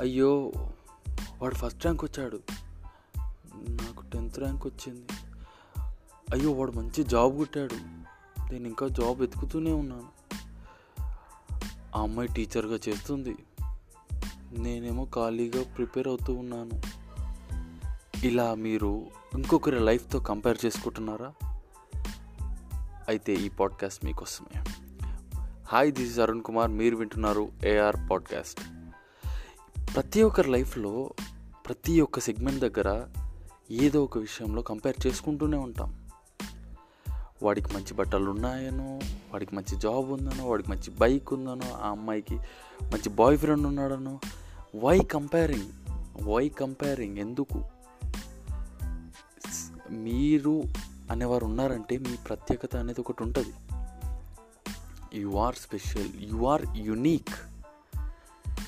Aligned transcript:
అయ్యో 0.00 0.52
వాడు 1.38 1.54
first 1.54 1.82
rank 1.82 2.04
వచ్చాడు. 2.04 2.40
నాకు 3.54 4.02
టెన్త్ 4.12 4.38
ర్యాంక్ 4.38 4.66
వచ్చింది. 4.66 5.06
అయ్యో 6.32 6.52
వాడు 6.52 6.72
మంచి 6.72 7.04
జాబ్ 7.04 7.36
కొట్టాడు. 7.36 7.74
నేను 8.52 8.66
ఇంకా 8.66 8.88
జాబ్ 8.88 9.20
వెతుకుతూనే 9.20 9.72
ఉన్నాను. 9.72 10.08
ఆ 11.96 12.02
అమ్మాయి 12.02 12.28
టీచర్గా 12.28 12.78
చేస్తుంది. 12.88 13.36
నేనేమో 14.58 15.08
ఖాళీగా 15.14 15.62
ప్రిపేర్ 15.62 16.08
అవుతూ 16.08 16.34
ఉన్నాను. 16.34 16.82
ఇలా 18.26 18.54
మీరు 18.54 19.06
ఇంకొకరి 19.34 19.80
లైఫ్తో 19.80 20.20
కంపేర్ 20.20 20.58
చేసుకుంటున్నారా? 20.66 21.32
అయితే 23.08 23.34
ఈ 23.34 23.48
పాడ్కాస్ట్ 23.48 24.04
మీకోసమే. 24.04 24.64
Hi 25.66 25.92
this 25.92 26.10
is 26.10 26.18
Arun 26.18 26.42
Kumar. 26.42 26.70
మీరు 26.70 26.96
వింటున్నారు 26.96 27.52
ఏఆర్ 27.64 28.10
పాడ్కాస్ట్ 28.10 28.60
ప్రతి 29.94 30.22
ఒక్కరి 30.22 30.50
లైఫ్లో 30.50 31.10
ప్రతి 31.66 32.00
ఒక్క 32.00 32.20
సెగ్మెంట్ 32.20 32.60
దగ్గర 32.60 33.06
ఏదో 33.70 34.04
ఒక 34.04 34.18
విషయంలో 34.18 34.62
కంపేర్ 34.62 35.06
చేసుకుంటూనే 35.06 35.56
ఉంటాం. 35.56 36.08
వాడికి 37.42 37.74
మంచి 37.74 37.94
బట్టలు 37.94 38.30
ఉన్నాయనో 38.30 38.94
వాడికి 39.32 39.54
మంచి 39.54 39.78
జాబ్ 39.78 40.10
ఉందనో 40.10 40.48
వాడికి 40.48 40.70
మంచి 40.70 40.90
బైక్ 40.90 41.32
ఉందనో 41.32 41.72
ఆ 41.72 41.90
అమ్మాయికి 41.90 42.34
మంచి 42.82 43.08
బాయ్ 43.08 43.38
ఫ్రెండ్ 43.38 43.66
ఉన్నాడనో 43.66 44.20
వై 44.76 44.98
కంపేరింగ్ 44.98 45.72
వై 46.22 46.48
కంపేరింగ్ 46.48 47.18
ఎందుకు? 47.18 47.64
మీరు 49.90 50.62
అనేవారు 51.10 51.44
ఉన్నారంటే 51.44 51.98
మీ 51.98 52.16
ప్రత్యేకత 52.28 52.76
అనేది 52.76 53.00
ఒకటి 53.00 53.22
ఉంటుంది. 53.22 53.52
You 55.20 55.36
are 55.36 55.54
special 55.54 56.10
you 56.16 56.46
are 56.46 56.62
unique. 56.76 57.49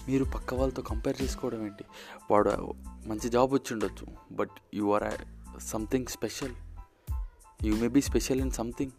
మీరు 0.09 0.25
పక్క 0.25 0.55
వాళ్ళతో 0.55 0.83
కంపేర్ 0.83 1.23
చేసుకోవడం 1.23 1.67
ఏంటి? 1.67 1.85
వాడు 2.31 2.75
మంచి 3.07 3.29
జాబ్ 3.29 3.55
వచ్చి 3.55 3.73
ఉండొచ్చు 3.73 4.35
but 4.35 4.51
you 4.75 4.93
are 4.93 5.61
something 5.61 6.07
special 6.07 6.55
you 7.65 7.77
may 7.77 7.89
be 7.89 8.03
special 8.03 8.41
in 8.41 8.51
something 8.51 8.91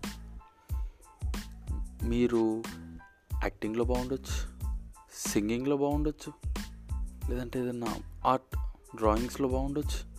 మీరు 2.04 2.64
యాక్టింగ్లో 3.44 3.84
బాగుండొచ్చు 3.84 4.54
సింగింగ్లో 5.16 5.78
బాగుండొచ్చు 5.78 6.34
లేదంటే 7.30 7.60
ఏదన్నా 7.60 7.96
ఆర్ట్ 8.26 8.58
డ్రాయింగ్స్లో 8.98 9.48
బాగుండొచ్చు. 9.48 10.14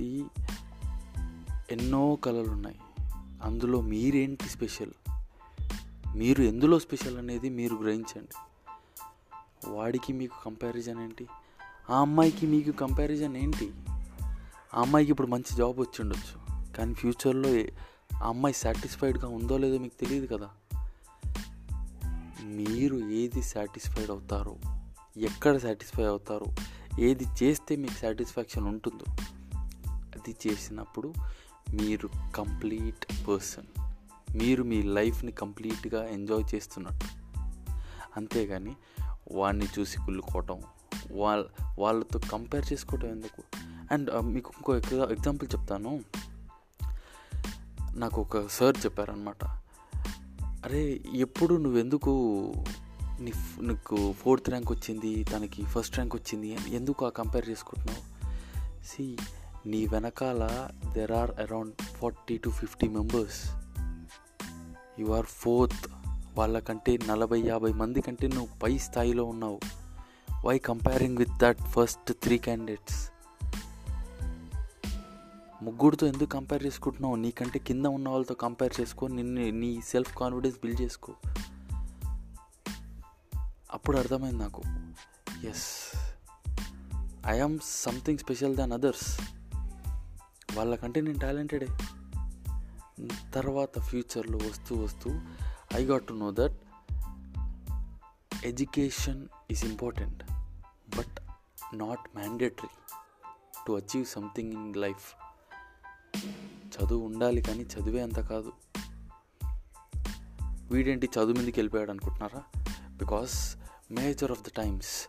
ఈ 0.00 0.24
ఎన్నో 1.70 2.16
కళలు 2.16 2.50
ఉన్నాయి 2.50 2.76
అందులో 3.42 3.80
మీరేంటి 3.80 4.44
స్పెషల్ 4.44 4.90
మీరు 6.16 6.42
ఎందులో 6.42 6.78
స్పెషల్ 6.78 7.18
అనేది 7.18 7.50
మీరు 7.50 7.74
గ్రహించండి. 7.74 8.53
వాడికి 9.68 10.12
మీకు 10.12 10.44
కంపారిజన్ 10.44 11.00
ఏంటి? 11.00 11.26
ఆ 11.90 12.00
అమ్మాయికి 12.00 12.46
మీకు 12.46 12.70
కంపారిజన్ 12.70 13.36
ఏంటి? 13.36 13.72
ఆ 14.74 14.80
అమ్మాయికి 14.80 15.12
ఇప్పుడు 15.12 15.26
మంచి 15.26 15.56
జాబ్ 15.56 15.80
వచ్చి 15.80 16.02
ఉండొచ్చు 16.02 16.62
కానీ 16.76 16.94
ఫ్యూచర్లో 16.94 17.48
ఆ 18.24 18.28
అమ్మాయి 18.28 18.54
సాటిస్ఫైడ్గా 18.54 19.28
ఉందో 19.28 19.56
లేదో 19.56 19.78
మీకు 19.78 20.00
తెలియదు 20.00 20.36
కదా. 20.36 20.50
మీరు 22.44 22.96
ఏది 22.96 23.42
సాటిస్ఫైడ్ 23.42 24.10
అవుతారో 24.10 24.56
ఎక్కడ 25.16 25.56
సాటిస్ఫై 25.56 26.04
అవుతారో 26.04 26.46
ఏది 27.00 27.24
చేస్తే 27.42 27.76
మీకు 27.76 27.94
సాటిస్ఫాక్షన్ 27.94 28.66
ఉంటుందో 28.66 29.16
అది 29.90 30.36
చేసినప్పుడు 30.46 31.14
మీరు 31.74 32.08
కంప్లీట్ 32.36 33.28
పర్సన్ 33.28 33.80
మీరు 34.36 34.62
మీ 34.62 34.82
లైఫ్ని 34.82 35.32
కంప్లీట్గా 35.32 36.08
ఎంజాయ్ 36.08 36.54
చేస్తున్నట్టు. 36.54 37.06
అంతేగాని 38.16 38.76
వాడిని 39.32 39.66
చూసి 39.78 39.98
కుళ్ళుకోవటం 39.98 40.62
వాళ్ళ 41.10 41.44
వాళ్ళతో 41.78 42.20
కంపేర్ 42.32 42.72
చేసుకోవటం 42.72 43.08
ఎందుకు? 43.08 43.42
అండ్ 43.92 44.10
uh, 44.10 44.20
మీకు 44.20 44.52
ఇంకో 44.56 44.76
ఎగ్జాంపుల్ 45.10 45.48
చెప్తాను. 45.56 46.00
నాకు 47.96 48.20
ఒక 48.20 48.48
సార్ 48.48 48.76
చెప్పారనమాట 48.86 49.44
అరే 50.64 51.00
ఎప్పుడు 51.14 51.54
నువ్వెందుకు 51.54 52.10
నీ 53.20 53.32
నీకు 53.60 54.12
ఫోర్త్ 54.12 54.50
ర్యాంక్ 54.50 54.72
వచ్చింది 54.72 55.24
తనకి 55.24 55.64
ఫస్ట్ 55.64 55.94
ర్యాంక్ 55.94 56.16
వచ్చింది 56.16 56.58
ఎందుకు 56.68 57.06
ఆ 57.06 57.08
కంపేర్ 57.08 57.48
చేసుకుంటున్నావు? 57.48 58.02
సి 58.84 59.16
నీ 59.66 59.86
వెనకాల 59.86 60.68
there 60.92 61.12
are 61.12 61.30
around 61.30 61.82
forty 61.82 62.38
to 62.38 62.50
fifty 62.50 62.88
members 62.88 63.50
you 65.00 65.06
are 65.06 65.26
forth 65.26 66.03
వాళ్ళకంటే 66.36 66.98
నలభై 67.06 67.40
యాభై 67.40 67.72
మంది 67.72 68.00
కంటే 68.00 68.28
నువ్వు 68.28 68.58
పై 68.58 68.78
స్థాయిలో 68.78 69.24
ఉన్నావు. 69.24 69.60
Why 70.44 70.58
comparing 70.58 71.18
with 71.18 71.30
that 71.30 71.58
first 71.58 72.12
three 72.12 72.38
candidates 72.38 73.10
ముగ్గురితో 75.62 76.06
ఎందుకు 76.06 76.28
కంపేర్ 76.28 76.66
చేసుకుంటున్నావు? 76.66 77.16
నీకంటే 77.16 77.58
కింద 77.58 77.86
ఉన్న 77.86 78.08
వాళ్ళతో 78.08 78.34
కంపేర్ 78.34 78.80
చేసుకో 78.80 79.06
నిన్ను 79.06 79.50
నీ 79.50 79.80
సెల్ఫ్ 79.80 80.16
కాన్ఫిడెన్స్ 80.16 80.58
బిల్డ్ 80.58 80.80
చేసుకో. 80.80 81.12
అప్పుడు 83.72 83.96
అర్థమైంది 83.98 84.38
నాకు. 84.38 84.62
Yes 85.46 85.96
I 87.26 87.40
am 87.40 87.58
something 87.62 88.18
special 88.18 88.56
than 88.56 88.72
others 88.72 89.20
వాళ్ళకంటే 90.54 91.00
నేను 91.00 91.18
టాలెంటెడే 91.18 91.68
తర్వాత 93.34 93.80
ఫ్యూచర్లో 93.80 94.38
వస్తూ 94.38 94.76
వస్తూ 94.76 95.10
I 95.74 95.84
got 95.84 96.06
to 96.06 96.12
know 96.12 96.30
that 96.30 96.56
education 98.44 99.28
is 99.50 99.64
important 99.64 100.24
but 100.96 101.16
not 101.76 102.00
mandatory 102.16 102.68
to 103.66 103.72
achieve 103.72 104.06
something 104.06 104.52
in 104.52 104.76
life 104.76 105.14
చదువు 106.76 107.04
ఉండాలి 107.04 107.42
కానీ 107.42 107.60
చదివే 107.60 108.02
అంత 108.02 108.20
కాదు. 108.20 108.52
వీడేంటి 110.70 111.06
చదువు 111.06 111.32
మీదకి 111.32 111.60
వెళ్ళిపోయాడు 111.60 111.90
అనుకుంటున్నారా? 111.90 112.42
Because 112.96 113.56
major 113.90 114.30
of 114.30 114.42
the 114.42 114.50
times 114.56 115.08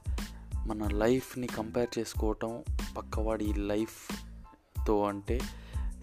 మన 0.67 0.87
లైఫ్ని 0.87 1.47
కంపేర్ 1.47 1.99
చేసుకోవటం 1.99 2.63
పక్కవాడి 2.97 3.53
లైఫ్తో 3.53 5.03
అంటే 5.03 5.39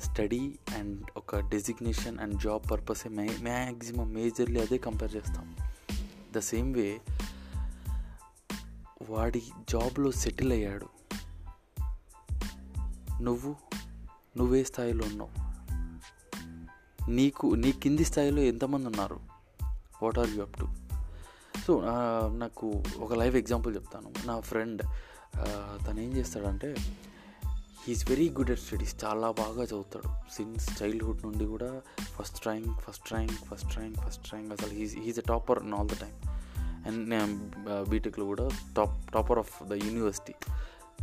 స్టడీ 0.02 0.58
అండ్ 0.76 1.10
ఒక 1.16 1.36
డెసిగ్నేషన్ 1.36 2.18
అండ్ 2.18 2.40
జాబ్ 2.40 2.70
పర్పసే 2.70 3.08
మ్యా 3.08 3.42
మ్యాక్సిమం 3.42 4.12
మేజర్లీ 4.12 4.60
అదే 4.60 4.78
కంపేర్ 4.78 5.16
చేస్తాం. 5.16 5.56
ద 6.32 6.38
సేమ్ 6.38 6.74
వే 6.74 7.00
వాడి 9.10 9.42
జాబ్లో 9.70 10.10
సెటిల్ 10.10 10.52
అయ్యాడు. 10.52 10.86
నువ్వు 13.22 13.56
నువ్వే 14.36 14.64
స్థాయిలో 14.64 15.06
ఉన్నావు. 15.06 15.52
నీకు 17.10 17.46
నీ 17.46 17.72
కింది 17.72 18.04
స్థాయిలో 18.04 18.42
ఎంతమంది 18.42 18.86
ఉన్నారు? 18.86 19.20
What 20.02 20.18
are 20.18 20.30
you 20.30 20.42
up 20.42 20.58
to 20.58 20.68
so 21.66 21.82
నాకు 22.28 22.82
ఒక 22.98 23.14
లైవ్ 23.14 23.36
ఎగ్జాంపుల్ 23.36 23.74
చెప్తాను. 23.74 24.12
నా 24.26 24.40
ఫ్రెండ్ 24.40 24.82
తను 25.86 26.00
ఏం 26.00 26.12
చేస్తాడంటే 26.12 26.74
he is 27.86 28.10
very 28.10 28.28
good 28.28 28.50
at 28.50 28.60
studies 28.60 29.04
చాలా 29.04 29.30
బాగా 29.30 29.62
చదువుతాడు. 29.64 30.34
సిన్స్ 30.34 30.82
చైల్డ్హుడ్ 30.82 31.22
నుండి 31.22 31.44
కూడా 31.44 31.80
first 32.04 32.46
rank 32.46 32.80
first 32.80 33.12
rank 33.12 33.32
first 33.32 33.78
rank 33.78 33.98
first 33.98 34.34
rank 34.34 34.52
అసలు 34.52 34.70
he's 34.70 34.96
he's 34.96 35.18
a 35.18 35.22
topper 35.28 35.62
in 35.62 35.74
all 35.74 35.88
the 35.88 35.92
time 35.92 36.28
and 36.86 37.54
బీటెక్లో 37.90 38.24
కూడా 38.24 38.48
top 38.76 39.12
topper 39.12 39.38
of 39.38 39.62
the 39.62 39.72
university 39.72 40.34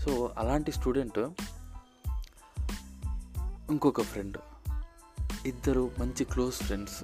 so 0.01 0.31
అలాంటి 0.37 0.71
student 0.71 1.19
ఇంకొక 3.71 4.01
ఫ్రెండ్ 4.01 4.37
ఇద్దరు 5.45 5.91
మంచి 5.99 6.23
క్లోజ్ 6.25 6.55
ఫ్రెండ్స్ 6.55 7.03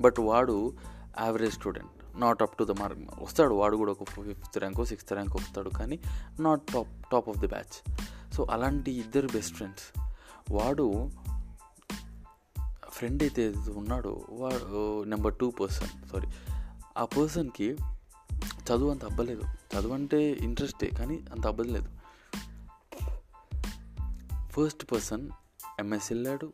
బట్ 0.00 0.20
వాడు 0.20 0.72
average 1.20 1.54
student 1.54 2.20
not 2.20 2.42
up 2.42 2.58
to 2.58 2.64
the 2.64 2.70
mark 2.70 2.98
వస్తాడు. 3.22 3.54
వాడు 3.54 3.76
కూడా 3.76 3.92
ఒక 3.92 4.04
ఫిఫ్త్ 4.04 4.58
ర్యాంక్ 4.58 4.84
సిక్స్త్ 4.84 5.12
ర్యాంక్ 5.12 5.36
వస్తాడు. 5.36 5.68
కానీ 5.68 6.00
not 6.40 6.62
top 6.62 6.88
top 7.12 7.28
of 7.28 7.38
the 7.38 7.46
batch 7.46 7.76
so 8.34 8.46
అలాంటి 8.50 8.92
ఇద్దరు 8.92 9.28
బెస్ట్ 9.32 9.54
ఫ్రెండ్స్ 9.54 9.98
వాడు 10.52 11.10
ఫ్రెండ్ 12.88 13.22
అయితే 13.22 13.54
ఉన్నాడో 13.76 14.26
వాడు 14.30 15.04
నెంబర్ 15.04 15.38
టూ 15.38 15.50
పర్సన్ 15.50 16.08
సారీ 16.08 16.28
ఆ 16.98 17.04
పర్సన్కి 17.04 17.76
చదువు 18.44 18.90
అంత 18.90 19.04
అబ్బలేదు. 19.04 19.42
చదువు 19.42 19.94
అంటే 19.94 20.32
ఇంట్రెస్టే 20.32 20.86
కానీ 20.86 21.14
అంత 21.14 21.46
అబ్బలేదు 21.46 21.88
ఫస్ట్ 24.50 24.92
పర్సన్ 24.92 25.30
ఎంఎస్ 25.78 26.12
వెళ్ళాడు. 26.12 26.52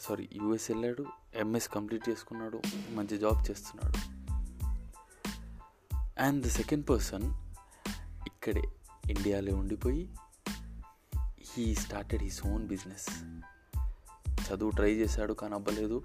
సారీ 0.00 0.28
యూఎస్ 0.32 0.70
వెళ్ళాడు. 0.70 1.06
ఎంఎస్ 1.34 1.68
కంప్లీట్ 1.68 2.08
చేసుకున్నాడు. 2.08 2.62
మంచి 2.90 3.18
జాబ్ 3.18 3.50
చేస్తున్నాడు. 3.50 4.22
అండ్ 6.20 6.44
ద 6.44 6.48
సెకండ్ 6.48 6.88
పర్సన్ 6.90 7.34
ఇక్కడే 8.26 8.62
ఇండియాలో 9.10 9.56
ఉండిపోయి 9.56 10.08
he 11.56 11.74
started 11.74 12.22
his 12.22 12.46
own 12.46 12.66
business 12.66 13.06
చదువు 14.48 14.70
ట్రై 14.70 14.94
చేశాడు 14.94 15.32
కానీ 15.32 15.54
అవ్వలేదు. 15.54 16.02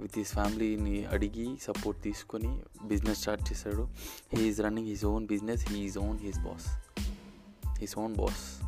విత్ 0.00 0.18
హిస్ 0.18 0.32
ఫ్యామిలీని 0.32 1.04
అడిగి 1.04 1.58
సపోర్ట్ 1.62 2.02
తీసుకొని 2.02 2.62
బిజినెస్ 2.84 3.20
స్టార్ట్ 3.20 3.52
చేశాడు. 3.52 3.88
He 4.34 4.48
is 4.48 4.60
running 4.60 4.88
his 4.88 5.04
own 5.04 5.26
business 5.26 5.68
he 5.68 5.78
is 5.78 5.98
own 5.98 6.18
his 6.18 6.38
boss 6.38 6.66
his 7.78 7.98
own 7.98 8.14
boss 8.14 8.64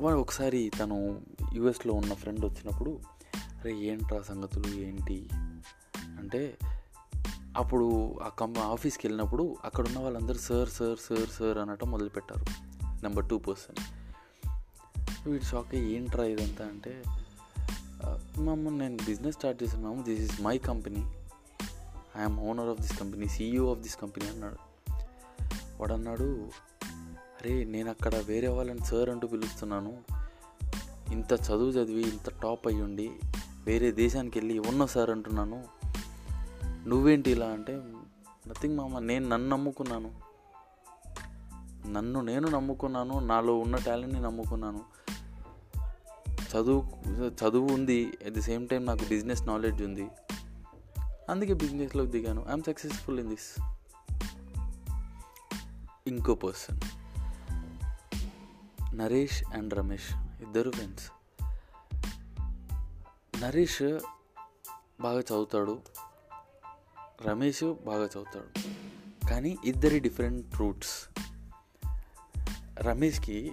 వాడు 0.00 0.16
ఒకసారి 0.16 0.70
తను 0.78 1.22
యుఎస్లో 1.52 1.94
ఉన్న 1.94 2.14
ఫ్రెండ్ 2.14 2.44
వచ్చినప్పుడు 2.44 3.00
అరే 3.40 3.78
ఏంట్రా 3.78 4.20
సంగతులు? 4.20 4.74
ఏంటి? 4.74 5.28
అంటే 5.98 6.58
అప్పుడు 7.56 8.18
ఆ 8.22 8.28
కం 8.28 8.58
ఆఫీస్కి 8.58 9.06
వెళ్ళినప్పుడు 9.06 9.56
అక్కడ 9.64 9.86
ఉన్న 9.86 9.98
వాళ్ళందరూ 9.98 10.38
సార్ 10.38 10.68
సార్ 10.68 10.98
సార్ 10.98 11.28
సార్ 11.28 11.58
అనటం 11.58 11.90
మొదలుపెట్టారు. 11.90 12.71
నెంబర్ 13.02 13.28
టూ 13.28 13.38
పర్సన్ 13.38 13.78
వీడు 15.28 15.44
షాక్ 15.44 15.74
అయ్యి 15.74 15.94
ఏంట్రా 15.94 16.24
ఇదంతా 16.24 16.64
అంటే 16.66 17.02
మమ్మ 18.38 18.68
నేను 18.68 18.96
బిజినెస్ 18.96 19.36
స్టార్ట్ 19.36 19.62
చేశాను 19.62 19.82
మామ 19.82 20.04
this 20.04 20.20
is 20.20 20.42
my 20.42 20.58
company 20.58 21.02
I'm 22.16 22.38
owner 22.38 22.68
of 22.68 22.80
this 22.80 22.98
company 23.00 23.28
CEO 23.28 23.70
of 23.70 23.80
this 23.80 23.96
company 23.96 24.28
అన్నాడు 24.28 24.72
వాడు 25.80 25.92
అన్నాడు. 25.92 26.50
అరే 27.38 27.64
నేను 27.64 27.90
అక్కడ 27.90 28.14
వేరే 28.16 28.48
వాళ్ళని 28.48 28.84
సార్ 28.84 29.08
అంటూ 29.08 29.28
పిలుస్తున్నాను. 29.28 29.98
ఇంత 31.12 31.32
చదువు 31.32 31.70
చదివి 31.70 32.02
ఇంత 32.02 32.30
టాప్ 32.42 32.66
అయ్యి 32.66 32.82
ఉండి 32.82 33.10
వేరే 33.66 33.92
దేశానికి 33.92 34.38
వెళ్ళి 34.38 34.58
ఉన్న 34.58 34.86
సార్ 34.86 35.10
అంటున్నాను. 35.10 35.64
నువ్వేంటి 36.88 37.30
ఇలా 37.30 37.46
అంటే 37.46 37.72
నథింగ్ 38.48 38.76
మామ 38.76 38.98
నేను 38.98 39.28
నన్ను 39.28 39.48
నమ్ముకున్నాను. 39.48 40.31
నన్ను 41.86 42.20
నేను 42.20 42.48
నమ్ముకున్నాను 42.48 43.18
నాలో 43.18 43.58
ఉన్న 43.58 43.76
టాలెంట్ని 43.76 44.20
నమ్ముకున్నాను. 44.20 44.80
చదువు 46.56 46.88
చదువు 47.28 47.72
ఉంది 47.72 48.12
అట్ 48.24 48.32
ది 48.32 48.42
సేమ్ 48.42 48.68
టైం 48.68 48.84
నాకు 48.84 49.04
బిజినెస్ 49.08 49.42
నాలెడ్జ్ 49.42 49.82
ఉంది. 49.82 50.08
అందుకే 51.28 51.54
బిజినెస్లోకి 51.54 52.10
దిగాను. 52.10 52.46
ఐఎమ్ 52.48 52.62
సక్సెస్ఫుల్ 52.62 53.20
ఇన్ 53.20 53.28
దిస్ 53.28 53.60
ఇంకో 56.06 56.34
పర్సన్ 56.34 56.80
నరేష్ 58.96 59.44
అండ్ 59.44 59.74
రమేష్ 59.74 60.12
ఇద్దరు 60.42 60.70
ఫ్రెండ్స్ 60.70 61.10
నరేష్ 63.42 63.82
బాగా 65.00 65.20
చదువుతాడు 65.20 65.80
రమేష్ 67.22 67.64
బాగా 67.64 68.04
చదువుతాడు. 68.04 68.60
కానీ 69.26 69.58
ఇద్దరి 69.64 70.00
డిఫరెంట్ 70.00 70.60
రూట్స్ 70.60 71.08
రమేష్కి 72.78 73.52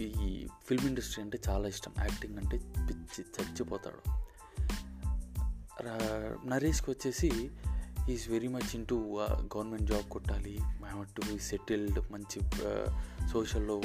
ఈ 0.00 0.46
ఫిల్మ్ 0.66 0.86
ఇండస్ట్రీ 0.86 1.24
అంటే 1.24 1.38
చాలా 1.48 1.68
ఇష్టం. 1.68 1.92
యాక్టింగ్ 1.98 2.38
అంటే 2.38 2.58
పిచ్చి 2.58 3.24
చచ్చిపోతాడు. 3.24 4.22
నరేష్కి 6.46 6.90
వచ్చేసి 6.90 7.50
is 8.10 8.28
very 8.28 8.48
much 8.48 8.74
into 8.74 9.18
government 9.30 9.82
job 9.82 10.08
కొట్టాలి. 10.08 10.58
టు 11.16 11.32
బీ 11.32 11.38
సెటిల్డ్ 11.38 12.12
మంచి 12.12 12.40
సోషల్లో 13.28 13.82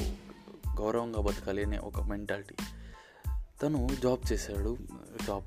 గౌరవంగా 0.79 1.21
బతకాలి 1.21 1.63
అనే 1.63 1.77
ఒక 1.77 2.01
మెంటాలిటీ. 2.01 2.55
తను 3.63 3.87
జాబ్ 4.03 4.33
చేశాడు. 4.33 4.77
జాబ్ 5.27 5.43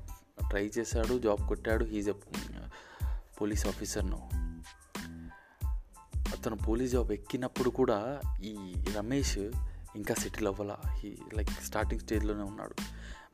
ట్రై 0.49 0.71
చేశాడు 0.77 1.19
జాబ్ 1.19 1.47
కొట్టాడు. 1.47 1.85
హీజ్ 1.85 2.09
ఎ 2.09 2.13
పోలీస్ 3.41 3.67
ఆఫీసర్ను. 3.67 4.40
అతను 6.41 6.57
పోలీస్ 6.57 6.91
జాబ్ 6.91 7.11
ఎక్కినప్పుడు 7.11 7.69
కూడా 7.69 8.21
ఈ 8.43 8.73
రమేష్ 8.95 9.37
ఇంకా 9.95 10.13
సెటిల్ 10.13 10.47
అవ్వాల? 10.47 10.75
హీ 10.89 11.17
లైక్ 11.33 11.49
స్టార్టింగ్ 11.49 12.01
స్టేజ్లోనే 12.01 12.41
ఉన్నాడు. 12.43 12.75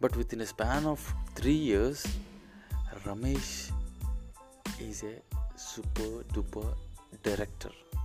But 0.02 0.18
within 0.34 0.42
a 0.42 0.46
span 0.46 0.86
of 0.86 1.14
three 1.38 1.54
years 1.54 2.20
Ramesh 3.08 3.74
is 4.82 5.06
a 5.06 5.16
super 5.58 6.34
duper 6.34 6.80
director 7.28 7.98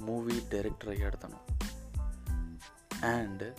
movie 0.00 0.40
director 0.52 0.88
అయ్యాడు 0.88 1.16
తను. 1.16 1.54
అండ్ 3.06 3.54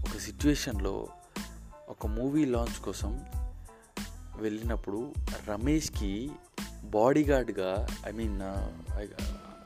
ఒక 0.00 0.18
సిచ్యువేషన్లో 0.18 1.08
ఒక 1.88 2.06
మూవీ 2.06 2.44
లాంచ్ 2.44 2.84
కోసం 2.84 3.24
వెళ్ళినప్పుడు 4.36 5.14
రమేష్కి 5.46 6.30
బాడీగార్డ్గా 6.84 7.86
ఐ 8.06 8.12
మీన్ 8.12 8.40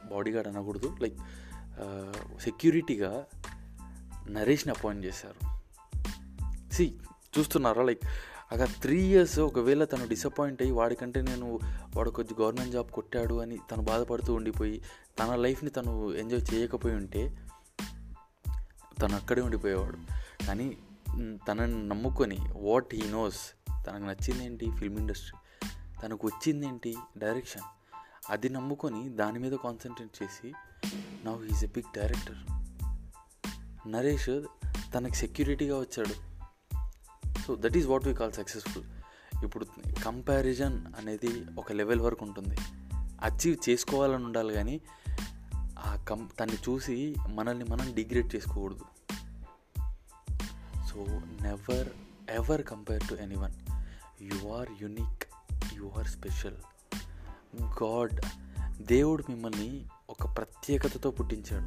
బాడీగార్డ్ 0.09 0.57
అనకూడదు. 0.57 0.97
లైక్ 1.01 1.19
సెక్యూరిటీగా 2.43 3.25
uh, 3.43 4.31
నరేష్ని 4.31 4.73
అపాయింట్ 4.73 5.07
చేశారు. 5.07 5.59
సి 6.73 6.95
చూస్తున్నారా? 7.39 7.83
లైక్ 7.83 8.03
అక్కడ 8.53 8.69
త్రీ 8.83 9.03
ఇయర్స్ 9.03 9.39
ఒకవేళ 9.39 9.85
తను 9.85 10.09
డిసప్పాయింట్ 10.09 10.63
అయ్యి 10.63 10.75
వాడికంటే 10.75 11.23
నేను 11.23 11.59
వాడు 11.97 12.11
కొద్ది 12.11 12.35
గవర్నమెంట్ 12.41 12.73
జాబ్ 12.73 12.87
కొట్టాడు 12.87 13.35
అని 13.35 13.59
తను 13.73 13.83
బాధపడుతూ 13.83 14.35
ఉండిపోయి 14.35 14.83
తన 15.19 15.35
లైఫ్ని 15.35 15.71
తను 15.71 16.15
ఎంజాయ్ 16.15 16.55
చేయకపోయి 16.55 16.95
ఉంటే 16.95 17.39
తను 19.03 19.17
అక్కడే 19.17 19.43
ఉండిపోయేవాడు. 19.43 19.99
కానీ 20.47 20.77
తనని 21.49 21.89
నమ్ముకొని 21.89 22.39
వాట్ 22.57 22.95
హీ 22.95 23.11
నోస్ 23.11 23.41
తనకు 23.87 24.05
నచ్చింది 24.05 24.45
ఏంటి 24.45 24.71
ఫిల్మ్ 24.71 24.99
ఇండస్ట్రీ 24.99 25.39
తనకు 26.03 26.27
వచ్చింది 26.27 26.67
ఏంటి 26.67 26.97
డైరెక్షన్? 27.19 27.63
అది 28.31 28.49
నమ్ముకొని 28.49 29.09
దాని 29.09 29.39
మీద 29.39 29.53
కాన్సన్ట్రేట్ 29.53 30.23
చేసి 30.23 30.53
now 31.25 31.49
he's 31.49 31.65
a 31.65 31.67
big 31.67 31.95
director. 31.97 32.37
Naresh 33.91 34.43
తనకి 34.95 35.17
సెక్యూరిటీగా 35.17 35.79
వచ్చాడు. 35.79 36.15
So 37.47 37.57
that 37.61 37.77
is 37.77 37.87
what 37.87 38.07
we 38.07 38.15
call 38.15 38.33
successful. 38.33 38.85
ఇప్పుడు 39.45 39.67
కంపారిజన్ 40.05 40.87
అనేది 40.99 41.47
ఒక 41.59 41.73
లెవెల్ 41.73 42.01
వరకు 42.01 42.25
ఉంటుంది. 42.25 42.57
అచీవ్ 43.23 43.69
చేసుకోవాలని 43.69 44.25
ఉండాలి 44.25 44.55
కానీ 44.55 44.81
ఆ 45.79 46.05
కం 46.09 46.29
తన్ని 46.41 46.57
చూసి 46.57 47.17
మనల్ని 47.29 47.65
మనం 47.65 47.95
డిగ్రేడ్ 47.95 48.35
చేసుకోకూడదు. 48.35 48.85
So 50.87 51.07
never 51.43 51.89
ever 52.31 52.63
compare 52.63 53.09
to 53.09 53.15
anyone 53.35 53.53
you 54.23 54.49
are 54.49 54.69
unique 54.83 55.18
you 55.79 55.93
are 55.99 56.07
special. 56.07 56.57
God 57.63 58.21
దేవుడు 58.83 59.25
మిమ్మల్ని 59.29 59.87
ఒక 60.11 60.37
ప్రత్యేకతతో 60.37 61.11
పుట్టించాడు. 61.11 61.65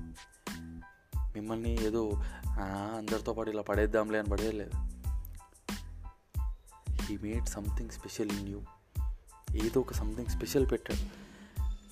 మిమ్మల్ని 1.18 1.86
ఏదో 1.86 2.12
అందరితో 2.48 3.34
పాటు 3.34 3.50
ఇలా 3.50 3.62
పడేద్దాంలే 3.62 4.20
అని 4.20 4.28
పడేయలేదు. 4.28 4.72
He 6.92 7.18
made 7.18 7.48
something 7.48 7.90
special 7.90 8.32
in 8.32 8.50
you. 8.50 8.62
ఏదో 9.56 9.80
ఒక 9.80 9.94
సంథింగ్ 9.94 10.28
స్పెషల్ 10.28 10.72
పెట్టాడు. 10.72 11.32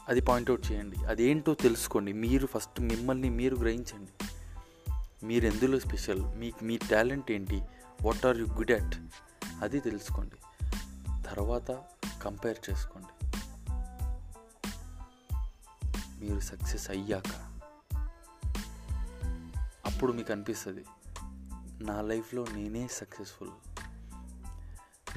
అది 0.10 0.22
పాయింట్అవుట్ 0.22 0.72
చేయండి. 0.72 1.06
అదేంటో 1.06 1.54
తెలుసుకోండి. 1.54 2.14
మీరు 2.14 2.48
ఫస్ట్ 2.48 2.82
మిమ్మల్ని 2.82 3.30
మీరు 3.30 3.56
గ్రహించండి. 3.56 4.26
మీరు 5.26 5.46
ఎందులో 5.46 5.80
స్పెషల్? 5.80 6.38
మీకు 6.38 6.64
మీ 6.64 6.78
టాలెంట్ 6.78 7.32
ఏంటి? 7.32 7.62
What 8.06 8.26
are 8.26 8.38
you 8.38 8.46
good 8.46 8.72
at? 8.72 8.96
అది 9.62 9.80
తెలుసుకోండి. 9.80 10.36
తర్వాత 11.24 11.72
కంపేర్ 12.24 12.58
చేసుకోండి. 12.70 13.26
మీరు 16.20 16.40
సక్సెస్ 16.40 16.90
అయ్యాక 16.90 17.50
అప్పుడు 19.86 20.14
మీకు 20.14 20.34
అనిపిస్తుంది 20.34 20.86
నా 21.82 22.02
లైఫ్లో 22.02 22.46
నేనే 22.54 22.88
సక్సెస్ఫుల్. 22.92 23.50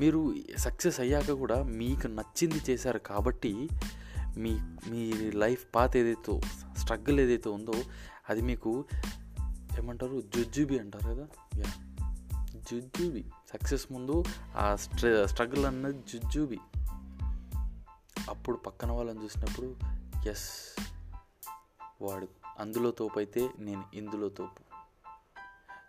మీరు 0.01 0.35
సక్సెస్ 0.59 1.01
అయ్యాక 1.01 1.31
కూడా 1.31 1.63
మీకు 1.63 2.07
నచ్చింది 2.07 2.63
చేశారు 2.71 2.99
కాబట్టి 2.99 3.69
మీ 4.37 4.61
మీ 4.91 5.31
లైఫ్ 5.31 5.67
పాత్ 5.75 5.97
ఏదైతే 5.97 6.41
స్ట్రగుల్ 6.79 7.21
ఏదైతే 7.21 7.49
ఉందో 7.49 7.73
అది 8.29 8.41
మీకు 8.41 8.85
ఏమంటారు 9.79 10.21
జుజ్జుబి 10.21 10.79
అంటారు 10.79 11.15
కదా? 11.15 11.27
యా. 11.57 11.73
జుజ్జుబి. 12.71 13.25
సక్సెస్ 13.53 13.93
ముందు 13.93 14.25
ఆ 14.57 14.77
స్ట్ర 14.77 15.27
స్ట్రగుల్ 15.27 15.67
అన్నది 15.67 15.99
జుజ్జుబి. 15.99 16.59
అప్పుడు 18.31 18.57
పక్కన 18.57 18.93
వాళ్ళని 18.93 19.25
చూసినప్పుడు 19.25 19.77
ఎస్ 20.29 20.81
వాడు 22.03 22.29
అందులో 22.59 22.91
తోపు 22.91 23.19
అయితే 23.19 23.51
నేను 23.59 23.85
ఇందులో 23.95 24.29
తోపు. 24.29 24.63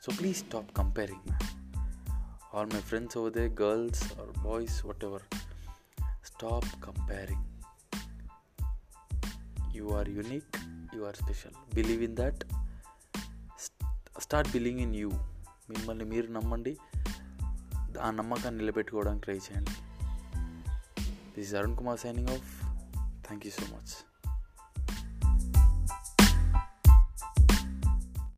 So 0.05 0.17
please 0.19 0.37
stop 0.37 0.77
comparing. 0.77 1.33
Are 1.33 2.55
all 2.55 2.73
my 2.73 2.81
friends 2.81 3.17
over 3.17 3.33
there 3.33 3.47
girls 3.61 4.13
or 4.13 4.43
boys 4.43 4.85
whatever 5.05 5.21
stop 6.25 6.85
comparing. 6.85 7.45
You 9.75 9.89
are 9.89 10.09
unique 10.09 10.55
you 10.95 11.03
are 11.03 11.15
special. 11.15 11.75
Believe 11.75 12.03
in 12.03 12.15
that. 12.15 12.43
Start 14.19 14.51
believing 14.51 14.79
in 14.79 14.95
you. 14.95 15.11
మిమ్మల్ని 15.69 16.05
మీరు 16.05 16.27
నమ్మండి. 16.27 16.77
ఆ 18.01 18.11
నమ్మకాన్ని 18.11 18.61
నిలబెట్టుకోవడానికి 18.61 19.23
ట్రై 19.23 19.35
చేయండి. 19.35 19.71
This 21.33 21.47
is 21.47 21.53
Arun 21.55 21.75
Kumar 21.75 21.97
signing 21.97 22.29
off. 22.29 22.63
Thank 23.23 23.45
you 23.45 23.51
so 23.51 23.63
much. 23.73 24.12